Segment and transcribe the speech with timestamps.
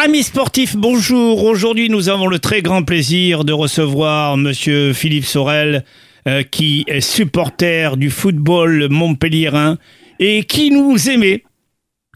[0.00, 1.42] Amis sportifs, bonjour.
[1.42, 5.84] Aujourd'hui, nous avons le très grand plaisir de recevoir Monsieur Philippe Sorel,
[6.28, 9.76] euh, qui est supporter du football montpelliérain
[10.20, 11.42] et qui nous aimait,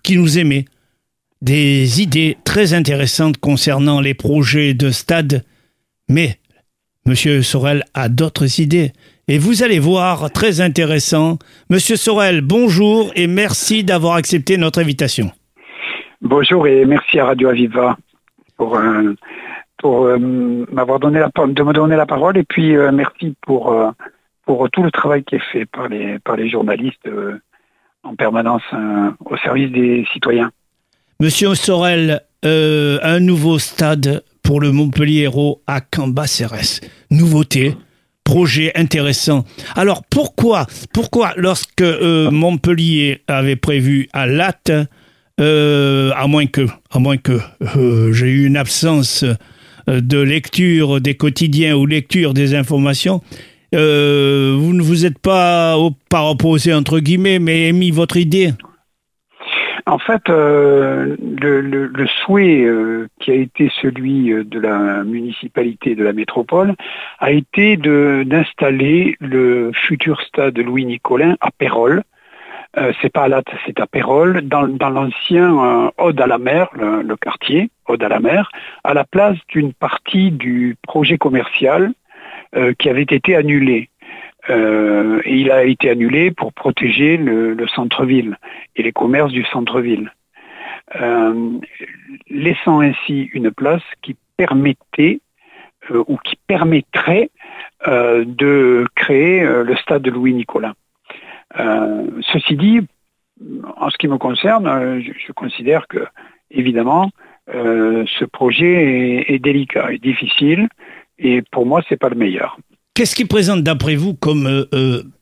[0.04, 0.66] qui nous aimait
[1.40, 5.42] des idées très intéressantes concernant les projets de stade.
[6.08, 6.38] Mais
[7.04, 8.92] Monsieur Sorel a d'autres idées.
[9.26, 11.36] Et vous allez voir, très intéressant.
[11.68, 15.32] Monsieur Sorel, bonjour et merci d'avoir accepté notre invitation.
[16.22, 17.96] Bonjour et merci à Radio Aviva
[18.56, 19.12] pour, euh,
[19.84, 20.18] euh,
[20.70, 23.74] m'avoir donné la de me donner la parole et puis euh, merci pour
[24.72, 27.08] tout le travail qui est fait par les par les journalistes
[28.04, 28.62] en permanence
[29.24, 30.52] au service des citoyens.
[31.18, 36.80] Monsieur Sorel, un nouveau stade pour le Montpellier Hérault à Cambacérès.
[37.10, 37.74] Nouveauté,
[38.22, 39.44] projet intéressant.
[39.74, 44.70] Alors pourquoi, pourquoi lorsque Montpellier avait prévu à Latte
[45.40, 46.98] euh, à moins que, à
[47.76, 53.20] euh, j'ai eu une absence euh, de lecture des quotidiens ou lecture des informations,
[53.72, 55.76] vous ne vous êtes pas,
[56.10, 58.50] pas opposé entre guillemets, mais émis votre idée?
[59.86, 62.68] En fait, le, souhait
[63.18, 66.74] qui a été celui de la municipalité de la métropole
[67.18, 72.02] a été d'installer le futur stade Louis Nicolin à Pérol,
[72.78, 76.70] euh, c'est pas à Latte, c'est à Pérol, dans, l'ancien euh, Ode à la mer,
[76.74, 78.50] le, quartier Ode à la mer,
[78.82, 81.92] à la place d'une partie du projet commercial
[82.56, 83.90] euh, qui avait été annulé.
[84.48, 88.38] et il a été annulé pour protéger le, centre-ville
[88.74, 90.10] et les commerces du centre-ville,
[92.28, 95.20] laissant ainsi une place qui permettait
[95.90, 97.30] ou qui permettrait
[97.86, 100.74] de créer le stade de Louis Nicolas.
[100.74, 100.81] Euh,
[101.54, 102.80] ceci dit,
[103.76, 106.04] en ce qui me concerne, euh, je, considère que,
[106.50, 107.10] évidemment,
[107.54, 110.68] euh, ce projet est, délicat et difficile,
[111.18, 112.56] et pour moi, c'est pas le meilleur.
[112.94, 114.66] Qu'est-ce qui présente d'après vous comme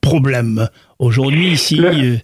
[0.01, 2.19] problème aujourd'hui ici le,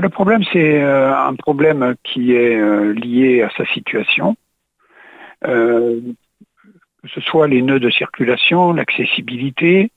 [0.00, 4.36] le problème, c'est un problème qui est lié à sa situation.
[5.42, 6.00] que
[7.12, 9.90] ce soit les nœuds de circulation, l'accessibilité,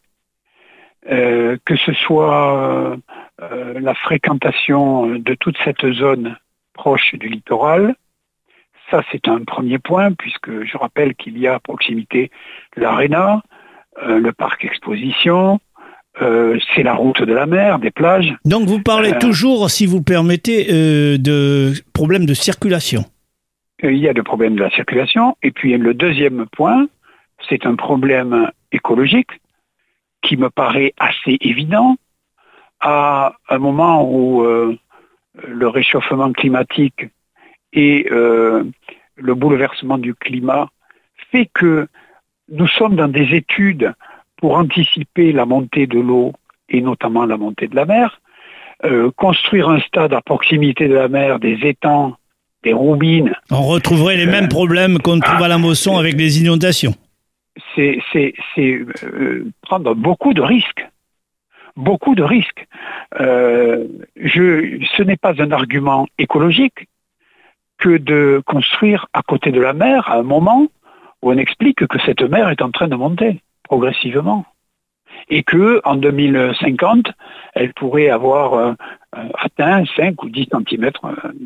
[1.08, 2.98] que ce soit
[3.42, 6.38] euh, la fréquentation de toute cette zone
[6.74, 7.96] proche du littoral.
[8.92, 12.30] Ça, c'est un premier point, puisque je rappelle qu'il y a à proximité
[12.76, 13.42] l'aréna,
[14.04, 15.60] euh, le parc exposition,
[16.22, 18.36] euh, c'est la route de la mer, des plages.
[18.46, 20.66] Donc vous parlez toujours, si vous permettez,
[21.18, 23.04] de problèmes de circulation.
[23.82, 25.36] Il y a des problèmes de la circulation.
[25.42, 26.88] Et puis le deuxième point,
[27.50, 29.32] c'est un problème écologique
[30.22, 31.98] qui me paraît assez évident
[32.84, 34.78] à un moment où euh,
[35.48, 37.08] le réchauffement climatique
[37.72, 38.66] et euh,
[39.16, 40.68] le bouleversement du climat
[41.32, 41.88] fait que
[42.52, 43.94] nous sommes dans des études
[44.36, 46.34] pour anticiper la montée de l'eau
[46.68, 48.20] et notamment la montée de la mer,
[48.84, 52.18] euh, construire un stade à proximité de la mer, des étangs,
[52.64, 53.34] des roubines.
[53.50, 56.94] On retrouverait les mêmes problèmes qu'on trouve à la Mosson avec les inondations.
[57.76, 58.02] C'est
[59.62, 60.86] prendre beaucoup de risques
[61.76, 62.68] beaucoup de risques.
[63.20, 66.88] Euh, ce n'est pas un argument écologique
[67.78, 70.68] que de construire à côté de la mer à un moment
[71.22, 74.46] où on explique que cette mer est en train de monter progressivement
[75.30, 77.08] et que en 2050,
[77.54, 78.74] elle pourrait avoir euh,
[79.40, 80.92] atteint 5 ou 10 cm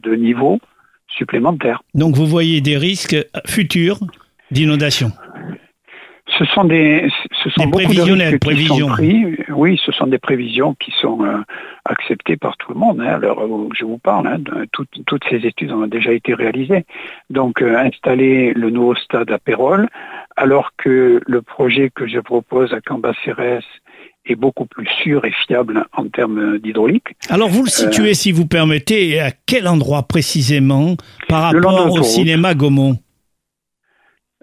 [0.03, 0.59] de niveau
[1.07, 1.81] supplémentaire.
[1.93, 3.99] Donc vous voyez des risques futurs
[4.51, 5.11] d'inondation
[6.37, 7.09] ce sont des,
[7.49, 9.37] ce sont beaucoup de qui sont pris.
[9.49, 11.37] Oui, ce sont des prévisions qui sont euh,
[11.85, 12.99] acceptées par tout le monde.
[13.01, 14.37] Hein, alors, je vous parle, hein,
[14.71, 16.85] toutes ces études ont déjà été réalisées.
[17.29, 19.87] Donc, euh, installer le nouveau stade à Pérol,
[20.35, 23.63] alors que le projet que je propose à Cambacérès
[24.25, 27.15] est beaucoup plus sûr et fiable en termes d'hydraulique.
[27.29, 30.97] Alors, vous le situez, euh, si vous permettez, à quel endroit précisément
[31.29, 32.97] par rapport au cinéma Gaumont?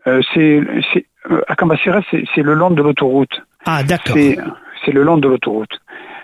[0.05, 0.81] C'est euh,
[1.56, 3.43] Cambacérès, c'est le long de l'autoroute.
[3.67, 4.17] Ah, d'accord.
[4.85, 5.81] C'est le long de l'autoroute.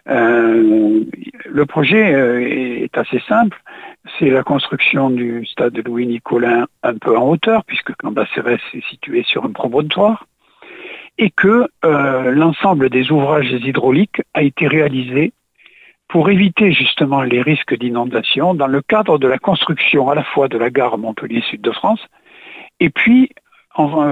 [0.09, 1.05] Euh,
[1.47, 2.41] le projet euh,
[2.85, 3.63] est assez simple.
[4.19, 8.85] C'est la construction du stade de Louis Nicolin un peu en hauteur, puisque Cambacérès est
[8.89, 10.27] situé sur un promontoire,
[11.19, 15.33] et que l'ensemble des ouvrages hydrauliques a été réalisé
[16.11, 20.49] pour éviter justement les risques d'inondation dans le cadre de la construction à la fois
[20.49, 22.05] de la gare Montpellier-Sud de France
[22.81, 23.31] et puis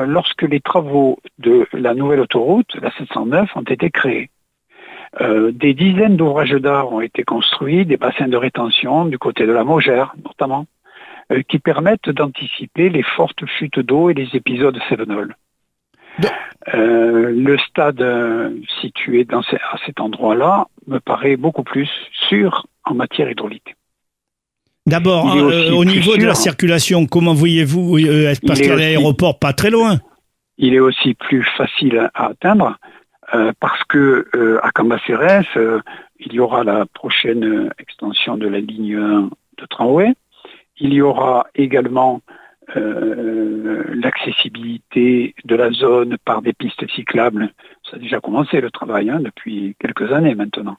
[0.06, 4.30] lorsque les travaux de la nouvelle autoroute, la 709, ont été créés.
[5.20, 9.52] Euh, des dizaines d'ouvrages d'art ont été construits, des bassins de rétention du côté de
[9.52, 10.66] la Mogère notamment,
[11.48, 15.34] qui permettent d'anticiper les fortes chutes d'eau et les épisodes cévenols.
[16.72, 18.02] le stade
[18.80, 21.90] situé dans à cet endroit-là me paraît beaucoup plus
[22.28, 23.77] sûr en matière hydraulique.
[24.88, 27.98] D'abord, hein, au niveau de la circulation, comment voyez-vous
[28.46, 29.98] Parce qu'il y a l'aéroport pas très loin.
[30.56, 32.76] Il est aussi plus facile à atteindre
[33.34, 35.80] euh, parce que euh, à Cambacérès, euh,
[36.18, 40.14] il y aura la prochaine extension de la ligne 1 de tramway.
[40.80, 42.22] Il y aura également
[42.74, 47.50] l'accessibilité de la zone par des pistes cyclables.
[47.88, 50.76] Ça a déjà commencé le travail hein, depuis quelques années maintenant.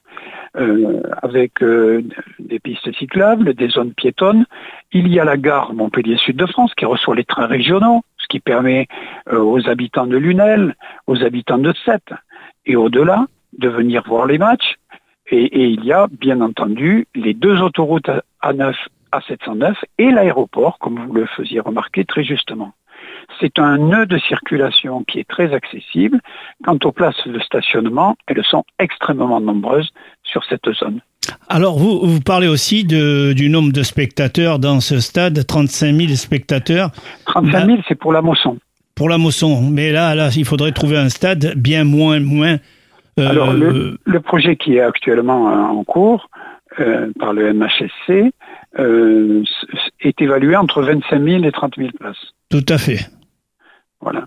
[1.22, 1.64] avec
[2.38, 4.44] des pistes cyclables, des zones piétonnes.
[4.92, 8.26] Il y a la gare Montpellier Sud de France qui reçoit les trains régionaux, ce
[8.28, 8.86] qui permet
[9.30, 10.76] aux habitants de Lunel,
[11.06, 12.12] aux habitants de Sète,
[12.66, 13.26] et au-delà
[13.58, 14.76] de venir voir les matchs.
[15.30, 18.10] Et, il y a bien entendu les deux autoroutes
[18.42, 18.74] A9,
[19.12, 22.72] A709 et l'aéroport, comme vous le faisiez remarquer très justement.
[23.40, 26.20] C'est un nœud de circulation qui est très accessible.
[26.64, 29.90] Quant aux places de stationnement, elles sont extrêmement nombreuses
[30.24, 31.00] sur cette zone.
[31.48, 36.08] Alors, vous, vous parlez aussi de, du nombre de spectateurs dans ce stade, 35 000
[36.14, 36.90] spectateurs.
[37.26, 38.58] 35 000, c'est pour la moisson
[39.00, 39.62] pour la mousson.
[39.62, 42.58] Mais là, là, il faudrait trouver un stade bien moins, moins.
[43.18, 46.28] Euh, Alors, le, projet qui est actuellement en cours
[46.80, 48.30] euh, par le MHSC
[48.80, 49.44] euh,
[50.00, 52.32] est évalué entre 25 000 et 30 000 places.
[52.50, 53.08] Tout à fait.
[54.00, 54.26] Voilà.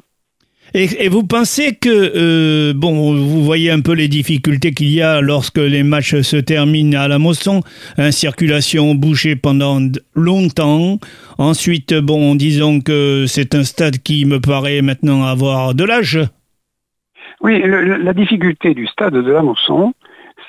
[0.75, 5.21] Et, vous pensez que, euh, bon, vous voyez un peu les difficultés qu'il y a
[5.21, 7.61] lorsque les matchs se terminent à la Mosson,
[8.00, 9.79] hein, circulation bouchée pendant
[10.15, 10.97] longtemps.
[11.38, 16.19] Ensuite, bon, disons que c'est un stade qui me paraît maintenant avoir de l'âge.
[17.41, 19.94] Oui, la difficulté du stade de la Mosson,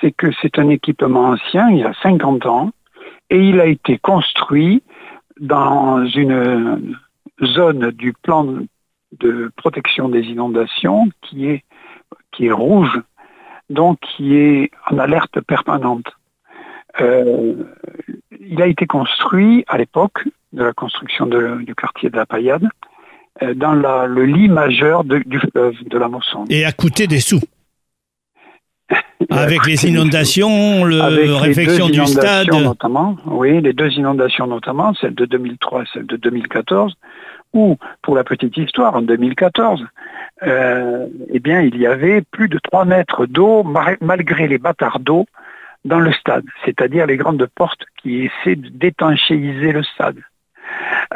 [0.01, 2.71] c'est que c'est un équipement ancien, il y a 50 ans,
[3.31, 4.83] et il a été construit
[5.41, 6.97] dans une
[7.43, 8.47] zone du plan
[9.21, 11.65] de protection des inondations qui est,
[12.33, 13.01] qui est rouge,
[13.71, 16.07] donc qui est en alerte permanente.
[17.01, 17.55] Euh,
[18.39, 22.69] il a été construit à l'époque de la construction du quartier de la Paillade
[23.43, 26.45] euh, dans le lit majeur du fleuve de la Mosson.
[26.49, 27.41] Et a coûté des sous.
[29.31, 32.49] Avec les inondations, le réfection du stade.
[32.49, 36.95] Notamment, oui, les deux inondations notamment, celle de 2003 et celle de 2014,
[37.53, 39.85] où, pour la petite histoire, en 2014,
[40.43, 43.65] euh, eh bien, il y avait plus de 3 mètres d'eau
[44.01, 45.27] malgré les bâtards d'eau
[45.85, 50.19] dans le stade, c'est-à-dire les grandes portes qui essaient d'étanchéiser le stade.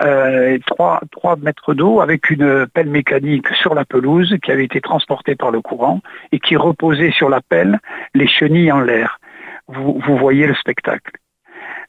[0.00, 4.80] Euh, 3, 3 mètres d'eau avec une pelle mécanique sur la pelouse qui avait été
[4.80, 6.00] transportée par le courant
[6.30, 7.78] et qui reposait sur la pelle
[8.14, 9.20] les chenilles en l'air.
[9.66, 11.12] Vous, voyez le spectacle.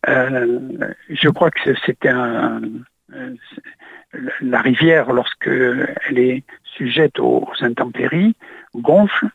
[0.08, 0.60] Euh,
[1.10, 2.62] je crois que c'était un,
[4.42, 6.44] la rivière, lorsqu'elle est
[6.78, 8.36] sujette aux intempéries,
[8.76, 9.28] gonfle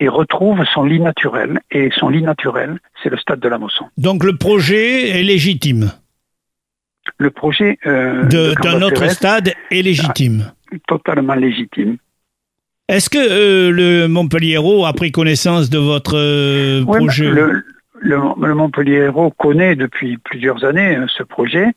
[0.00, 1.60] et retrouve son lit naturel.
[1.70, 3.86] Et son lit naturel, c'est le stade de la Mosson.
[3.96, 5.90] Donc le projet est légitime
[7.18, 10.52] Le projet euh, d'un autre stade est légitime
[10.86, 11.98] Totalement légitime.
[12.88, 17.32] Est-ce que euh, le Montpellier a pris connaissance de votre euh, projet
[17.98, 21.72] le, Montpellier Hérault connaît depuis plusieurs années euh, ce projet.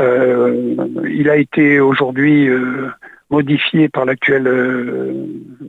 [0.00, 2.48] Il a été aujourd'hui
[3.30, 4.48] modifié par l'actuelle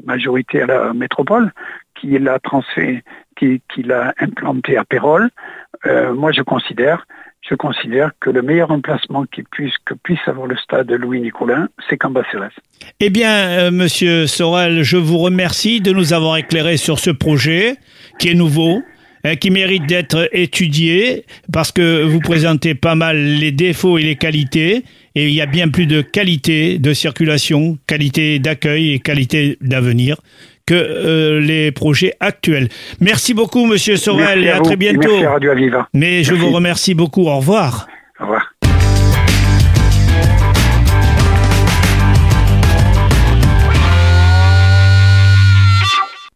[0.05, 1.51] majorité à la métropole,
[1.95, 3.03] qui l'a transféré,
[3.35, 5.29] qui, l'a implanté à Pérol.
[5.85, 7.05] moi, je considère,
[7.47, 9.41] je considère que le meilleur emplacement que
[10.03, 12.51] puisse avoir le stade Louis-Nicolin, c'est Cambacérès.
[12.99, 17.75] Eh bien, Monsieur Sorel, je vous remercie de nous avoir éclairé sur ce projet
[18.19, 18.81] qui est nouveau,
[19.25, 24.15] euh, qui mérite d'être étudié parce que vous présentez pas mal les défauts et les
[24.15, 29.57] qualités et il y a bien plus de qualité de circulation, qualité d'accueil et qualité
[29.59, 30.15] d'avenir
[30.69, 32.69] que euh, les projets actuels.
[32.99, 35.09] Merci beaucoup, Monsieur Sorel, et à, très bientôt.
[35.09, 35.87] Merci Radio Aviva.
[35.95, 37.27] Mais je vous remercie beaucoup.
[37.27, 37.87] Au revoir.
[38.19, 38.53] Au revoir.